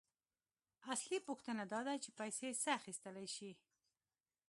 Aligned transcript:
اصلي 0.93 1.17
پوښتنه 1.27 1.63
داده 1.73 1.93
چې 2.03 2.09
پیسې 2.19 2.49
څه 2.63 2.69
اخیستلی 2.79 3.27
شي 3.35 3.51